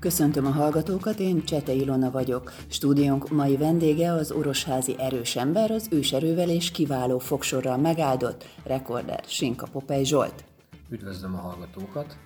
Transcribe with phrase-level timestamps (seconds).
[0.00, 2.52] Köszöntöm a hallgatókat, én Csete Ilona vagyok.
[2.68, 9.66] Stúdiónk mai vendége az orosházi erős ember, az őserővel és kiváló fogsorral megáldott rekorder Sinka
[9.72, 10.44] Popej Zsolt.
[10.90, 12.16] Üdvözlöm a hallgatókat!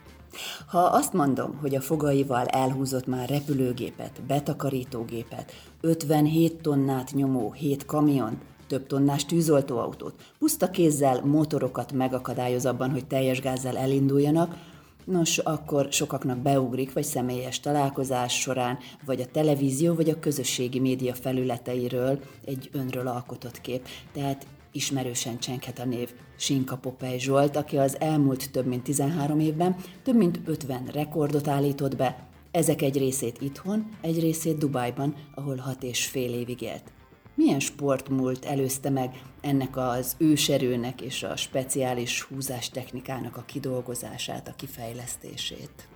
[0.66, 8.39] Ha azt mondom, hogy a fogaival elhúzott már repülőgépet, betakarítógépet, 57 tonnát nyomó 7 kamion,
[8.67, 14.56] több tonnás tűzoltóautót, puszta kézzel motorokat megakadályoz abban, hogy teljes gázzal elinduljanak,
[15.04, 21.14] Nos, akkor sokaknak beugrik, vagy személyes találkozás során, vagy a televízió, vagy a közösségi média
[21.14, 23.89] felületeiről egy önről alkotott kép.
[24.12, 29.76] Tehát ismerősen csenghet a név Sinka Popej Zsolt, aki az elmúlt több mint 13 évben
[30.03, 35.83] több mint 50 rekordot állított be, ezek egy részét itthon, egy részét Dubajban, ahol hat
[35.83, 36.92] és fél évig élt.
[37.34, 44.55] Milyen sportmúlt előzte meg ennek az őserőnek és a speciális húzás technikának a kidolgozását, a
[44.56, 45.89] kifejlesztését?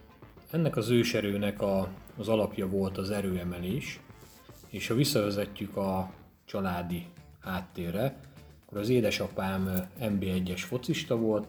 [0.50, 4.00] Ennek az őserőnek a, az alapja volt az erőemelés,
[4.70, 6.10] és ha visszavezetjük a
[6.44, 7.06] családi
[7.40, 8.20] háttérre,
[8.66, 11.46] akkor az édesapám MB1-es focista volt,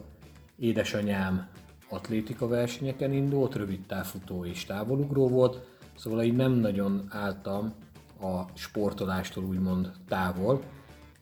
[0.58, 1.48] édesanyám
[1.88, 5.60] atlétika versenyeken indult, rövid távfutó és távolugró volt,
[5.96, 7.74] szóval így nem nagyon álltam
[8.20, 10.62] a sportolástól úgymond távol.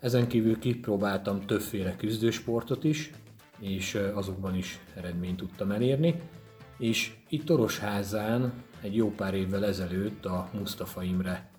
[0.01, 3.11] Ezen kívül kipróbáltam többféle küzdősportot is,
[3.61, 6.21] és azokban is eredményt tudtam elérni.
[6.79, 11.51] És itt Torosházán egy jó pár évvel ezelőtt a Mustafa Imre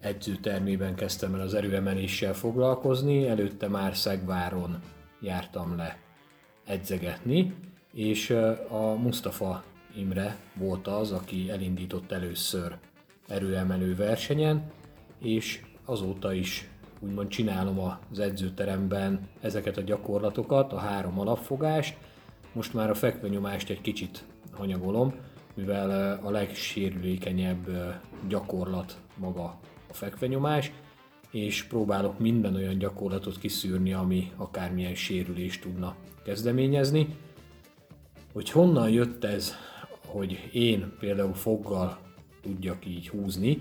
[0.00, 4.78] edzőtermében kezdtem el az erőemeléssel foglalkozni, előtte már Szegváron
[5.20, 5.98] jártam le
[6.64, 7.54] edzegetni,
[7.92, 8.30] és
[8.68, 9.64] a Mustafa
[9.96, 12.76] Imre volt az, aki elindított először
[13.28, 14.70] erőemelő versenyen,
[15.18, 16.68] és azóta is
[17.00, 17.78] úgymond csinálom
[18.10, 21.96] az edzőteremben ezeket a gyakorlatokat, a három alapfogást.
[22.52, 25.14] Most már a fekvenyomást egy kicsit hanyagolom,
[25.54, 27.68] mivel a legsérülékenyebb
[28.28, 30.72] gyakorlat maga a fekvenyomás,
[31.30, 37.16] és próbálok minden olyan gyakorlatot kiszűrni, ami akármilyen sérülést tudna kezdeményezni.
[38.32, 39.54] Hogy honnan jött ez,
[40.06, 41.98] hogy én például foggal
[42.42, 43.58] tudjak így húzni.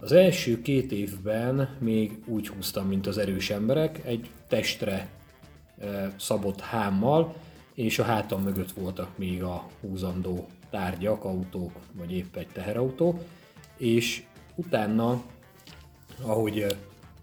[0.00, 5.08] Az első két évben még úgy húztam, mint az erős emberek, egy testre
[5.78, 7.34] e, szabott hámmal,
[7.74, 13.18] és a hátam mögött voltak még a húzandó tárgyak, autók, vagy épp egy teherautó,
[13.76, 14.22] és
[14.54, 15.22] utána,
[16.22, 16.76] ahogy e,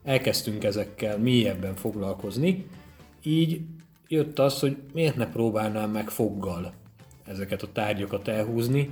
[0.04, 2.66] elkezdtünk ezekkel mélyebben foglalkozni,
[3.24, 3.62] így
[4.08, 6.74] jött az, hogy miért ne próbálnám meg foggal
[7.26, 8.90] ezeket a tárgyakat elhúzni,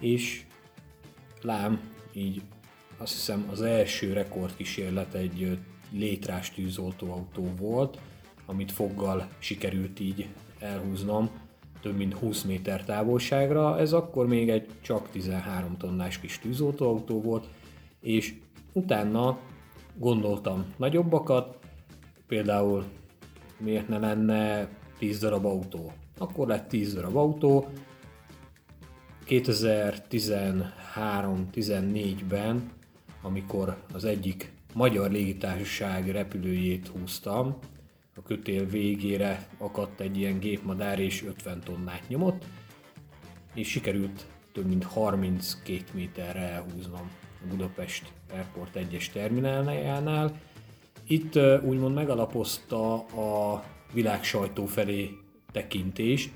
[0.00, 0.44] és
[1.42, 1.80] lám,
[2.12, 2.42] így
[2.96, 5.58] azt hiszem az első rekordkísérlet egy
[5.90, 7.98] létrás tűzoltóautó volt,
[8.46, 11.30] amit foggal sikerült így elhúznom
[11.82, 13.78] több mint 20 méter távolságra.
[13.78, 17.48] Ez akkor még egy csak 13 tonnás kis tűzoltóautó volt,
[18.00, 18.34] és
[18.72, 19.38] utána
[19.94, 21.58] gondoltam nagyobbakat,
[22.26, 22.84] például
[23.58, 25.92] miért ne lenne 10 darab autó.
[26.18, 27.68] Akkor lett 10 darab autó,
[30.94, 32.70] 2013-14-ben,
[33.22, 37.56] amikor az egyik magyar légitársaság repülőjét húztam,
[38.16, 42.44] a kötél végére akadt egy ilyen gépmadár és 50 tonnát nyomott,
[43.54, 47.10] és sikerült több mint 32 méterre elhúznom
[47.42, 50.40] a Budapest Airport 1-es termináljánál.
[51.06, 55.10] Itt úgymond megalapozta a világ sajtó felé
[55.52, 56.30] tekintést,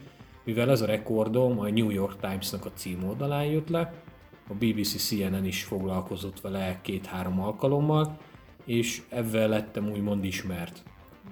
[0.44, 4.04] mivel ez a rekordom a New York Times-nak a címoldalán jött le,
[4.48, 8.18] a BBC CNN is foglalkozott vele két-három alkalommal,
[8.64, 10.82] és ebben lettem úgymond ismert.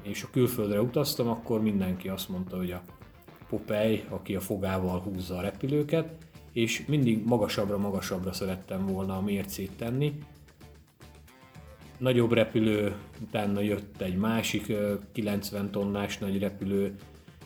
[0.03, 2.83] És a külföldre utaztam, akkor mindenki azt mondta, hogy a
[3.49, 6.17] Popeye, aki a fogával húzza a repülőket,
[6.53, 10.19] és mindig magasabbra-magasabbra szerettem volna a mércét tenni.
[11.99, 14.73] Nagyobb repülő, utána jött egy másik
[15.13, 16.95] 90 tonnás nagy repülő,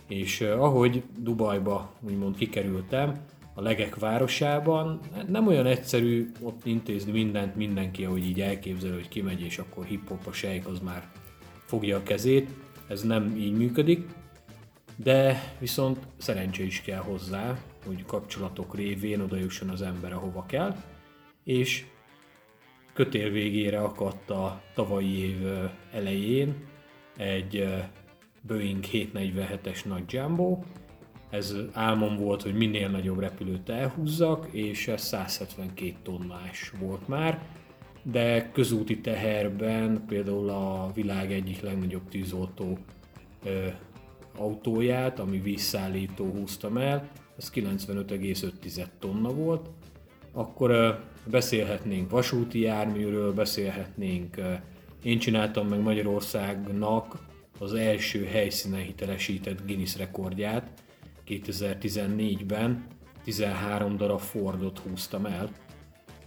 [0.08, 3.24] és ahogy Dubajba úgymond kikerültem,
[3.58, 9.40] a legek városában, nem olyan egyszerű ott intézni mindent mindenki, ahogy így elképzel, hogy kimegy,
[9.40, 11.08] és akkor hip-hop a sejk az már
[11.64, 12.50] fogja a kezét.
[12.88, 14.08] Ez nem így működik,
[14.96, 20.76] de viszont szerencse is kell hozzá, hogy kapcsolatok révén oda jusson az ember, ahova kell,
[21.44, 21.84] és
[22.92, 25.46] kötél végére akadt a tavalyi év
[25.92, 26.54] elején
[27.16, 27.68] egy
[28.42, 30.58] Boeing 747-es nagy Jumbo.
[31.30, 37.42] Ez álmom volt, hogy minél nagyobb repülőt elhúzzak, és ez 172 tonnás volt már,
[38.02, 42.78] de közúti teherben például a világ egyik legnagyobb tűzoltó
[43.44, 43.66] ö,
[44.36, 47.08] autóját, ami vízszállító húztam el,
[47.38, 49.70] ez 95,5 tonna volt,
[50.32, 54.36] akkor beszélhetnénk vasúti járműről, beszélhetnénk,
[55.02, 57.18] én csináltam meg Magyarországnak
[57.58, 60.70] az első helyszínen hitelesített Guinness rekordját
[61.28, 62.86] 2014-ben,
[63.24, 65.50] 13 darab Fordot húztam el,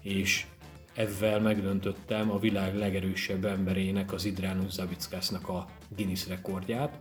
[0.01, 0.45] és
[0.93, 5.65] ezzel megdöntöttem a világ legerősebb emberének, az Idránus Zavickásznak a
[5.95, 6.97] Guinness rekordját.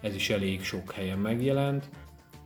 [0.00, 1.88] Ez is elég sok helyen megjelent,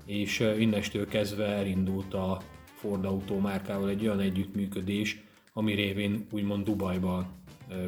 [0.07, 5.23] és innestől kezdve elindult a Ford autó márkával egy olyan együttműködés,
[5.53, 7.27] ami révén úgymond Dubajba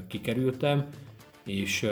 [0.08, 0.88] kikerültem,
[1.44, 1.86] és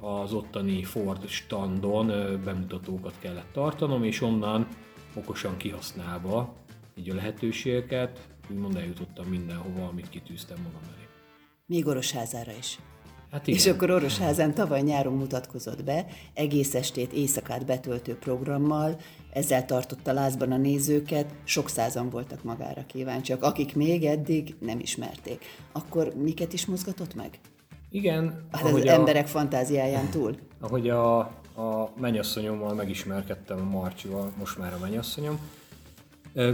[0.00, 2.06] az ottani Ford standon
[2.44, 4.68] bemutatókat kellett tartanom, és onnan
[5.14, 6.54] okosan kihasználva
[6.94, 11.06] így a lehetőségeket, úgymond eljutottam mindenhova, amit kitűztem magam elé.
[11.66, 12.78] Még Orosházára is.
[13.30, 13.60] Hát igen.
[13.60, 18.96] És akkor Orosházán tavaly nyáron mutatkozott be, egész estét, éjszakát betöltő programmal,
[19.32, 25.44] ezzel tartotta lázban a nézőket, sok százan voltak magára kíváncsiak, akik még eddig nem ismerték.
[25.72, 27.38] Akkor miket is mozgatott meg?
[27.90, 28.46] Igen.
[28.52, 30.34] Hát az a, emberek fantáziáján túl.
[30.60, 31.18] Ahogy a,
[31.56, 35.38] a mennyasszonyommal megismerkedtem, a Marcsival, most már a mennyasszonyom,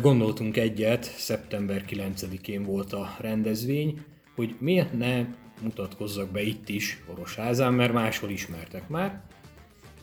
[0.01, 5.25] gondoltunk egyet, szeptember 9-én volt a rendezvény, hogy miért ne
[5.63, 9.21] mutatkozzak be itt is Orosházán, mert máshol ismertek már,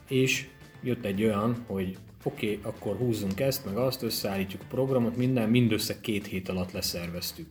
[0.08, 0.48] és
[0.84, 5.50] jött egy olyan, hogy oké, okay, akkor húzzunk ezt, meg azt, összeállítjuk a programot, minden,
[5.50, 7.48] mindössze két hét alatt leszerveztük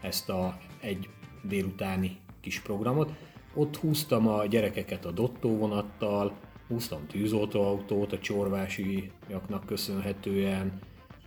[0.00, 1.08] ezt a egy
[1.42, 3.12] délutáni kis programot.
[3.54, 6.32] Ott húztam a gyerekeket a dottó vonattal,
[6.68, 10.78] húztam tűzoltóautót a csorvásiaknak köszönhetően,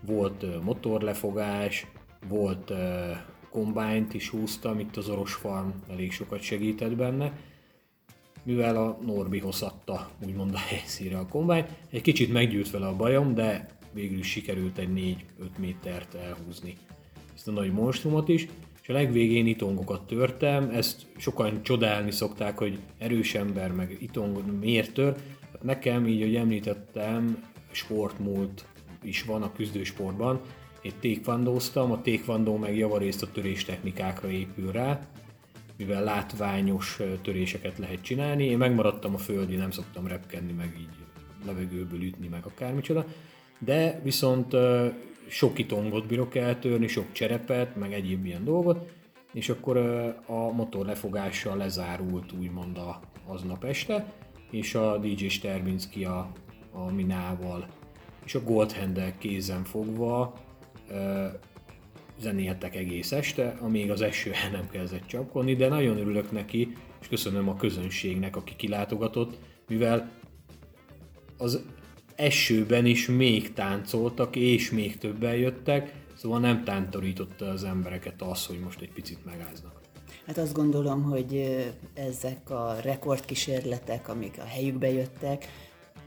[0.01, 1.87] volt motorlefogás,
[2.27, 2.73] volt
[3.49, 7.39] kombányt is húztam, itt az Oros Farm elég sokat segített benne,
[8.43, 11.69] mivel a Norbi adta úgymond a helyszíre a kombányt.
[11.89, 14.89] Egy kicsit meggyűlt vele a bajom, de végül is sikerült egy
[15.39, 16.77] 4-5 métert elhúzni
[17.35, 18.47] ezt a nagy monstrumot is,
[18.87, 24.93] és a legvégén itongokat törtem, ezt sokan csodálni szokták, hogy erős ember, meg itong miért
[24.93, 25.15] tör.
[25.51, 28.65] Hát nekem, így, hogy említettem, sportmúlt
[29.03, 30.41] is van a küzdősportban,
[30.81, 35.07] én tékvandóztam, a tékvandó meg javarészt a törés technikákra épül rá,
[35.77, 38.45] mivel látványos töréseket lehet csinálni.
[38.45, 41.05] Én megmaradtam a földi, nem szoktam repkedni, meg így
[41.45, 43.05] levegőből ütni, meg akármicsoda.
[43.59, 44.53] De viszont
[45.27, 48.91] sok itongot bírok eltörni, sok cserepet, meg egyéb ilyen dolgot,
[49.33, 49.77] és akkor
[50.25, 54.13] a motor lefogással lezárult úgymond a, aznap este,
[54.51, 56.31] és a DJ Sterbinski a,
[56.71, 57.67] a Minával
[58.25, 60.33] és a Goldhandel kézen fogva
[62.19, 67.07] zenéltek egész este, amíg az eső el nem kezdett csapkodni, de nagyon örülök neki, és
[67.07, 69.37] köszönöm a közönségnek, aki kilátogatott,
[69.67, 70.11] mivel
[71.37, 71.65] az
[72.17, 78.59] esőben is még táncoltak, és még többen jöttek, szóval nem tántorította az embereket az, hogy
[78.59, 79.75] most egy picit megáznak.
[80.25, 81.57] Hát azt gondolom, hogy
[81.93, 85.45] ezek a rekordkísérletek, amik a helyükbe jöttek,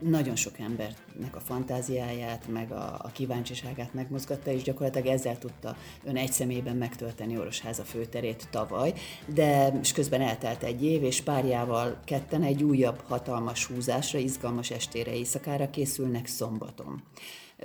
[0.00, 6.16] nagyon sok embernek a fantáziáját, meg a, a kíváncsiságát megmozgatta, és gyakorlatilag ezzel tudta ön
[6.16, 8.92] egy szemében megtölteni Orosháza főterét tavaly,
[9.26, 15.14] de és közben eltelt egy év, és párjával ketten egy újabb hatalmas húzásra, izgalmas estére,
[15.14, 17.02] éjszakára készülnek szombaton.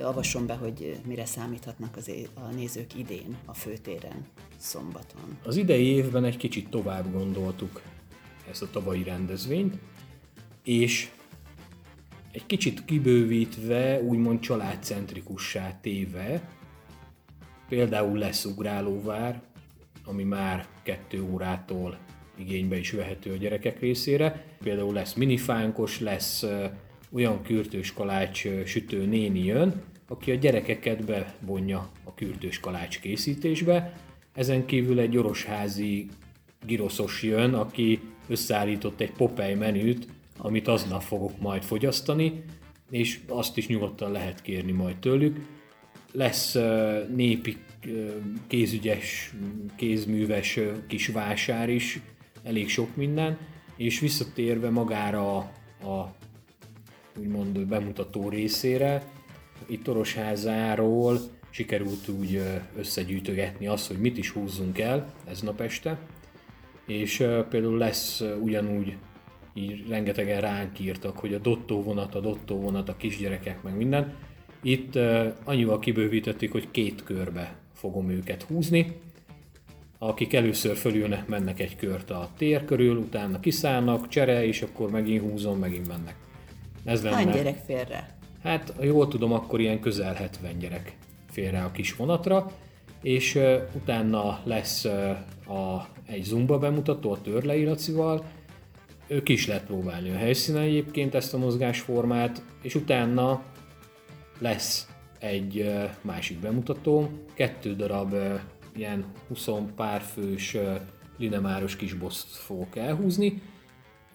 [0.02, 4.26] Avasson be, hogy mire számíthatnak az é- a nézők idén a főtéren
[4.56, 5.38] szombaton.
[5.44, 7.82] Az idei évben egy kicsit tovább gondoltuk
[8.50, 9.74] ezt a tavalyi rendezvényt,
[10.62, 11.10] és
[12.36, 16.50] egy kicsit kibővítve, úgymond családcentrikussá téve,
[17.68, 19.42] például lesz ugrálóvár,
[20.04, 21.98] ami már kettő órától
[22.38, 24.44] igénybe is vehető a gyerekek részére.
[24.62, 26.44] Például lesz minifánkos, lesz
[27.12, 33.92] olyan kürtős kalács sütő néni jön, aki a gyerekeket bevonja a kürtős kalács készítésbe.
[34.34, 36.08] Ezen kívül egy orosházi
[36.66, 42.44] giroszos jön, aki összeállított egy Popeye menüt, amit aznap fogok majd fogyasztani,
[42.90, 45.46] és azt is nyugodtan lehet kérni majd tőlük.
[46.12, 46.54] Lesz
[47.14, 47.56] népi
[48.46, 49.34] kézügyes,
[49.76, 52.00] kézműves kis vásár is,
[52.42, 53.38] elég sok minden,
[53.76, 55.52] és visszatérve magára a,
[55.88, 56.14] a
[57.18, 59.02] úgymond bemutató részére,
[59.66, 61.18] itt Torosházáról
[61.50, 62.42] sikerült úgy
[62.76, 65.98] összegyűjtögetni azt, hogy mit is húzzunk el ez nap este,
[66.86, 67.16] és
[67.50, 68.96] például lesz ugyanúgy
[69.56, 74.14] így rengetegen ránk írtak, hogy a dottó vonat, a dottó vonat, a kisgyerekek, meg minden.
[74.62, 78.96] Itt uh, annyival kibővítették, hogy két körbe fogom őket húzni.
[79.98, 85.22] Akik először fölülnek, mennek egy kört a tér körül, utána kiszállnak, csere, és akkor megint
[85.22, 86.16] húzom, megint mennek.
[86.84, 87.16] Ez lenne.
[87.16, 88.16] Hány gyerek félre?
[88.42, 90.96] Hát, ha jól tudom, akkor ilyen közel 70 gyerek
[91.30, 92.52] fér rá a kis vonatra,
[93.02, 98.24] és uh, utána lesz uh, a, egy zumba bemutató a törleiracival,
[99.06, 103.42] ők is lehet próbálni a helyszínen egyébként ezt a mozgásformát, és utána
[104.38, 108.14] lesz egy másik bemutató, kettő darab
[108.74, 110.56] ilyen 20 pár fős
[111.18, 113.42] linemáros kis boszt fogok elhúzni,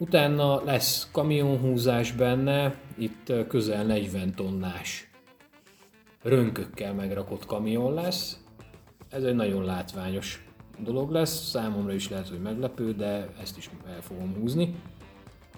[0.01, 5.09] Utána lesz kamionhúzás benne, itt közel 40 tonnás
[6.23, 8.39] rönkökkel megrakott kamion lesz.
[9.09, 10.45] Ez egy nagyon látványos
[10.83, 14.75] dolog lesz, számomra is lehet, hogy meglepő, de ezt is el fogom húzni.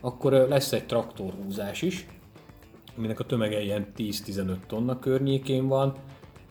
[0.02, 2.08] Akkor lesz egy traktorhúzás is,
[2.98, 5.96] aminek a tömege ilyen 10-15 tonna környékén van.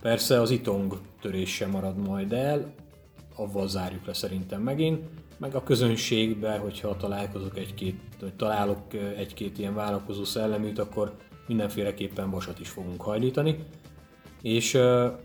[0.01, 2.75] Persze az itong törés sem marad majd el,
[3.37, 5.05] avval zárjuk le szerintem megint
[5.43, 12.61] meg a közönségbe, hogyha találkozok egy-két, vagy találok egy-két ilyen vállalkozó szelleműt, akkor mindenféleképpen vasat
[12.61, 13.59] is fogunk hajlítani.
[14.43, 14.75] És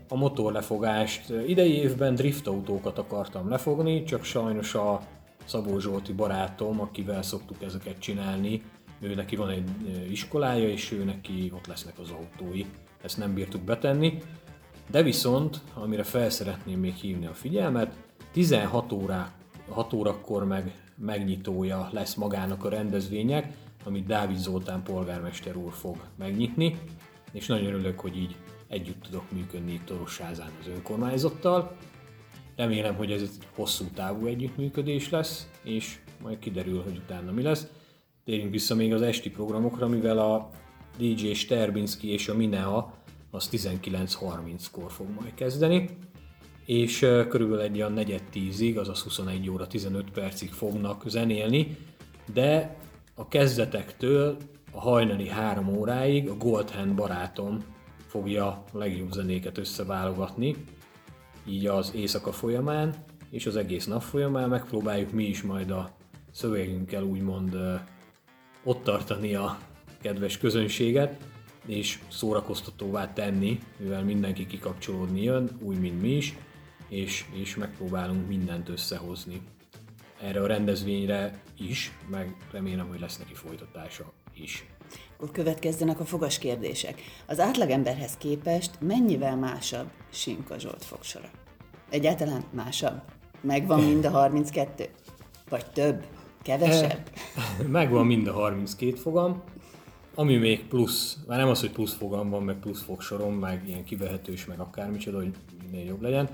[0.08, 5.00] a motorlefogást idei évben driftautókat akartam lefogni, csak sajnos a
[5.44, 8.62] Szabó Zsolti barátom, akivel szoktuk ezeket csinálni,
[9.00, 9.70] ő neki van egy
[10.10, 12.64] iskolája, és ő neki ott lesznek az autói.
[13.02, 14.18] Ezt nem bírtuk betenni.
[14.90, 17.96] De viszont, amire fel szeretném még hívni a figyelmet,
[18.32, 19.30] 16 órák
[19.68, 23.52] 6 órakor meg megnyitója lesz magának a rendezvények,
[23.84, 26.78] amit Dávid Zoltán polgármester úr fog megnyitni,
[27.32, 28.36] és nagyon örülök, hogy így
[28.68, 31.76] együtt tudok működni itt az önkormányzattal.
[32.56, 37.66] Remélem, hogy ez egy hosszú távú együttműködés lesz, és majd kiderül, hogy utána mi lesz.
[38.24, 40.50] Térjünk vissza még az esti programokra, mivel a
[40.98, 42.94] DJ Sterbinski és a Minea
[43.30, 45.88] az 19.30-kor fog majd kezdeni
[46.68, 51.76] és körülbelül egy olyan negyed tízig, azaz 21 óra 15 percig fognak zenélni,
[52.32, 52.76] de
[53.14, 54.36] a kezdetektől
[54.72, 57.64] a hajnali három óráig a Goldhand barátom
[58.08, 60.56] fogja legjobb zenéket összeválogatni,
[61.46, 62.94] így az éjszaka folyamán,
[63.30, 65.90] és az egész nap folyamán megpróbáljuk mi is majd a
[66.30, 67.56] szövegünkkel úgymond
[68.62, 69.58] ott tartani a
[70.00, 71.16] kedves közönséget,
[71.66, 76.36] és szórakoztatóvá tenni, mivel mindenki kikapcsolódni jön, úgy, mint mi is,
[76.88, 79.40] és, és megpróbálunk mindent összehozni.
[80.20, 84.64] Erre a rendezvényre is, meg remélem, hogy lesz neki folytatása is.
[85.16, 87.00] Akkor következzenek a fogas kérdések.
[87.26, 91.30] Az átlagemberhez képest mennyivel másabb Simka Zsolt fogsora?
[91.90, 93.02] Egyáltalán másabb?
[93.40, 94.88] Megvan mind a 32?
[95.48, 96.04] Vagy több?
[96.42, 97.10] Kevesebb?
[97.66, 99.42] Megvan mind a 32 fogam.
[100.14, 103.84] Ami még plusz, már nem az, hogy plusz fogam van, meg plusz fogsorom, meg ilyen
[103.84, 105.30] kivehetős, meg akármicsoda, hogy
[105.62, 106.28] minél jobb legyen,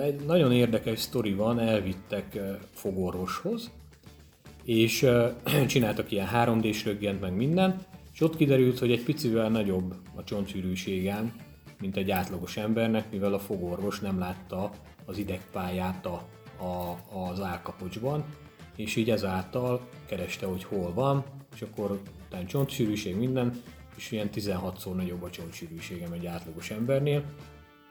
[0.00, 2.38] egy nagyon érdekes sztori van, elvittek
[2.74, 3.70] fogorvoshoz,
[4.70, 5.06] és
[5.66, 7.80] csináltak ilyen 3D-s röggent, meg minden,
[8.12, 11.34] és ott kiderült, hogy egy picivel nagyobb a csontsűrűségem,
[11.80, 14.70] mint egy átlagos embernek, mivel a fogorvos nem látta
[15.04, 16.28] az idegpályát a,
[16.64, 16.96] a,
[17.30, 18.24] az állkapocsban,
[18.76, 21.24] és így ezáltal kereste, hogy hol van,
[21.54, 23.62] és akkor utána csontsűrűség minden,
[23.96, 27.24] és ilyen 16-szor nagyobb a csontsűrűségem egy átlagos embernél,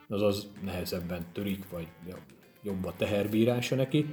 [0.08, 1.86] azaz nehezebben törik, vagy
[2.62, 4.06] jobb a teherbírása neki,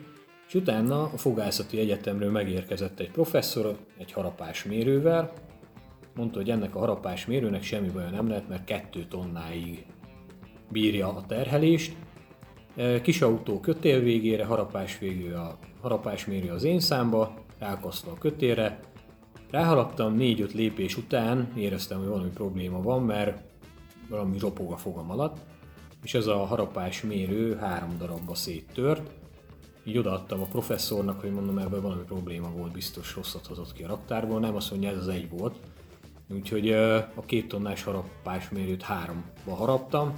[0.47, 5.31] és utána a fogászati egyetemről megérkezett egy professzor egy harapásmérővel,
[6.15, 9.85] mondta, hogy ennek a harapásmérőnek semmi baja nem lehet, mert kettő tonnáig
[10.71, 11.95] bírja a terhelést.
[12.75, 18.79] E, kis autó kötél végére, harapás végül a harapásmérő az én számba, rákasztva a kötélre.
[19.51, 23.43] Ráhalaptam 4-5 lépés után, éreztem, hogy valami probléma van, mert
[24.09, 25.37] valami ropog a fogam alatt
[26.03, 29.11] és ez a harapás mérő három darabba széttört.
[29.88, 33.88] Így odaadtam a professzornak, hogy mondom, ebben valami probléma volt, biztos rosszat hozott ki a
[33.88, 35.56] raktárból, nem azt mondja, ez az egy volt.
[36.29, 36.72] Úgyhogy
[37.15, 40.13] a két tonnás harapásmérőt háromba haraptam,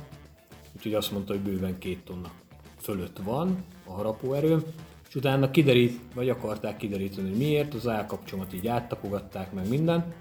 [0.75, 2.31] úgyhogy azt mondta, hogy bőven két tonna
[2.77, 4.63] fölött van a harapóerőm,
[5.07, 10.13] és utána kiderít, vagy akarták kideríteni, hogy miért, az állkapcsomat így áttapogatták meg minden,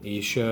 [0.00, 0.44] és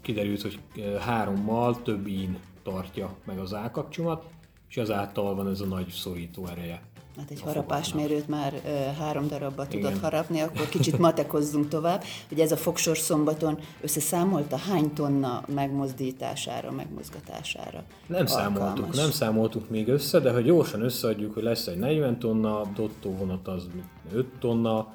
[0.00, 0.58] kiderült, hogy
[1.00, 4.24] hárommal több ín tartja meg az állkapcsomat,
[4.68, 6.92] és ezáltal van ez a nagy szorító ereje.
[7.16, 8.52] Hát egy harapásmérőt már
[8.98, 10.00] három darabba Igen.
[10.00, 17.84] harapni, akkor kicsit matekozzunk tovább, hogy ez a fogsor szombaton összeszámolta hány tonna megmozdítására, megmozgatására
[18.06, 18.30] Nem alkalmas.
[18.30, 23.16] számoltuk, nem számoltuk még össze, de ha gyorsan összeadjuk, hogy lesz egy 40 tonna, dottó
[23.16, 23.66] vonat az
[24.12, 24.94] 5 tonna,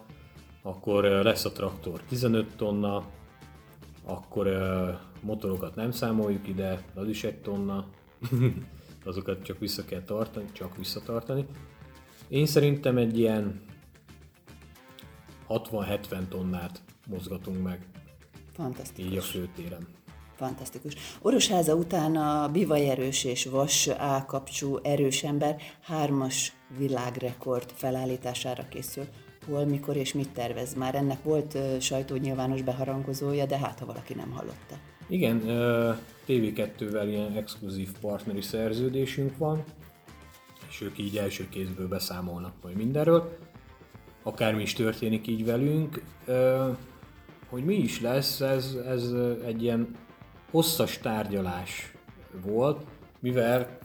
[0.62, 3.04] akkor lesz a traktor 15 tonna,
[4.06, 4.48] akkor
[5.22, 7.86] motorokat nem számoljuk ide, az is egy tonna,
[9.06, 11.46] azokat csak vissza kell tartani, csak visszatartani.
[12.30, 13.62] Én szerintem egy ilyen
[15.50, 17.88] 60-70 tonnát mozgatunk meg.
[18.54, 19.12] Fantasztikus.
[19.12, 19.88] Így a főtéren.
[20.36, 20.94] Fantasztikus.
[21.22, 29.04] Orosháza után a bivajerős és vas állkapcsú erős ember hármas világrekord felállítására készül.
[29.48, 30.74] Hol, mikor és mit tervez?
[30.74, 34.76] Már ennek volt sajtónyilvános beharangozója, de hát ha valaki nem hallotta.
[35.08, 35.42] Igen,
[36.28, 39.64] TV2-vel ilyen exkluzív partneri szerződésünk van,
[40.80, 43.38] és ők így első kézből beszámolnak majd mindenről.
[44.24, 46.04] Akármi is történik így velünk,
[47.50, 49.14] hogy mi is lesz, ez, ez
[49.46, 49.96] egy ilyen
[50.52, 51.94] hosszas tárgyalás
[52.46, 52.86] volt,
[53.20, 53.78] mivel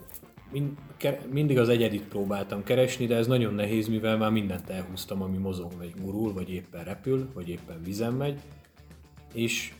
[1.31, 5.71] mindig az egyedit próbáltam keresni, de ez nagyon nehéz, mivel már mindent elhúztam, ami mozog,
[5.77, 8.39] vagy gurul, vagy éppen repül, vagy éppen vizen megy,
[9.33, 9.73] és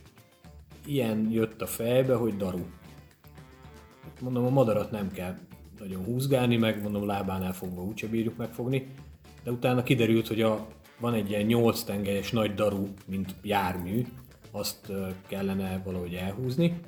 [0.86, 2.66] ilyen jött a fejbe, hogy daru.
[4.22, 5.36] Mondom, a madarat nem kell
[5.80, 8.88] nagyon húzgálni, meg mondom lábánál fogva úgyse bírjuk megfogni,
[9.44, 10.68] de utána kiderült, hogy a,
[11.00, 14.06] van egy ilyen 8 tengelyes nagy daru, mint jármű,
[14.52, 14.92] azt
[15.28, 16.80] kellene valahogy elhúzni,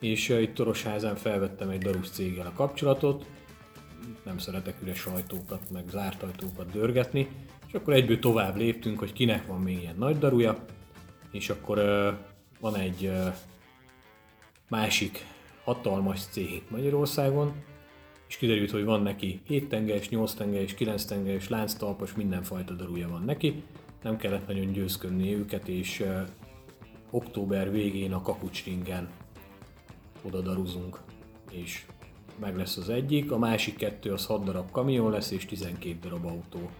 [0.00, 3.26] és itt Torosházán felvettem egy darus céggel a kapcsolatot,
[4.24, 7.28] nem szeretek üres ajtókat, meg zárt ajtókat dörgetni,
[7.66, 10.64] és akkor egyből tovább léptünk, hogy kinek van még ilyen nagy daruja,
[11.30, 11.78] és akkor
[12.60, 13.12] van egy
[14.68, 15.26] másik
[15.64, 17.52] hatalmas cég Magyarországon,
[18.28, 23.22] és kiderült, hogy van neki 7 tengelyes, 8 tengelyes, 9 tengelyes, lánctalpas, mindenfajta daruja van
[23.22, 23.62] neki.
[24.02, 26.04] Nem kellett nagyon győzködni őket, és
[27.10, 29.08] október végén a kapucsringen
[30.22, 31.00] oda daruzunk,
[31.50, 31.84] és
[32.40, 36.24] meg lesz az egyik, a másik kettő az 6 darab kamion lesz, és 12 darab
[36.24, 36.70] autó.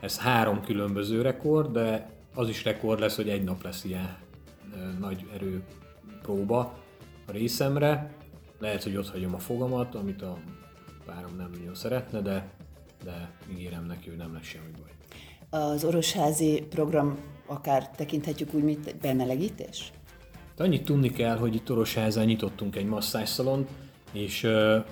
[0.00, 4.16] Ez három különböző rekord, de az is rekord lesz, hogy egy nap lesz ilyen
[5.00, 5.62] nagy erő
[6.22, 6.78] próba
[7.26, 8.12] a részemre.
[8.58, 10.38] Lehet, hogy ott hagyom a fogamat, amit a
[11.14, 12.50] párom nem nagyon szeretne, de,
[13.04, 14.90] de ígérem neki, hogy nem lesz semmi baj.
[15.62, 19.92] Az orosházi program akár tekinthetjük úgy, mint bemelegítés?
[20.56, 23.68] De annyit tudni kell, hogy itt Orosházán nyitottunk egy masszásszalont,
[24.12, 24.48] és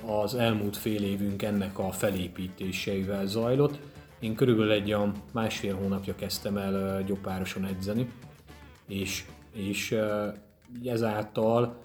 [0.06, 3.78] az elmúlt fél évünk ennek a felépítéseivel zajlott.
[4.20, 8.12] Én körülbelül egy a másfél hónapja kezdtem el gyopároson edzeni,
[8.88, 9.98] és, és
[10.84, 11.76] ezáltal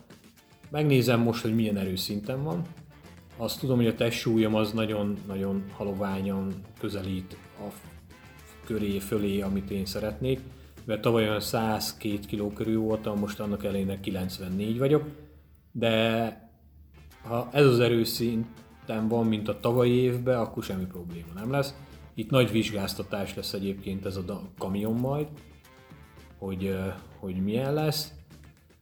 [0.69, 2.61] megnézem most, hogy milyen erőszinten van.
[3.41, 7.73] Azt tudom, hogy a testsúlyom az nagyon-nagyon haloványan közelít a
[8.65, 10.39] köré, fölé, amit én szeretnék
[10.83, 15.05] mert tavaly olyan 102 kg körül voltam, most annak elejének 94 vagyok,
[15.71, 16.49] de
[17.23, 21.75] ha ez az erőszinten van, mint a tavalyi évben, akkor semmi probléma nem lesz.
[22.13, 25.27] Itt nagy vizsgáztatás lesz egyébként ez a kamion majd,
[26.37, 26.75] hogy,
[27.19, 28.13] hogy milyen lesz.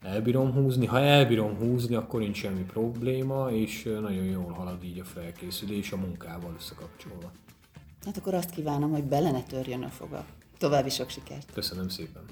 [0.02, 5.04] Elbírom húzni, ha elbírom húzni, akkor nincs semmi probléma, és nagyon jól halad így a
[5.04, 7.32] felkészülés a munkával összekapcsolva.
[8.06, 10.26] Hát akkor azt kívánom, hogy bele ne törjön a foga.
[10.58, 11.52] További sok sikert!
[11.54, 12.24] Köszönöm szépen!